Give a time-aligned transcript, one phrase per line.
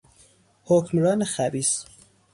[0.63, 1.85] حکمران خبیث